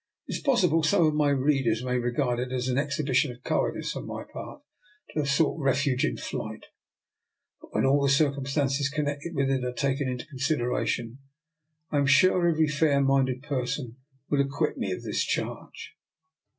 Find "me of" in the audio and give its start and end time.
14.75-15.03